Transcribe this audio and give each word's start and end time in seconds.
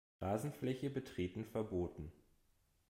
Rasenfläche 0.19 0.89
betreten 0.89 1.45
verboten. 1.45 2.11